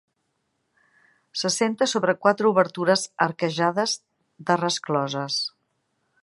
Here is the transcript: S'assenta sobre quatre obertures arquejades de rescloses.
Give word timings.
S'assenta 1.41 1.87
sobre 1.91 2.15
quatre 2.23 2.49
obertures 2.53 3.03
arquejades 3.27 3.95
de 4.49 4.57
rescloses. 4.65 5.39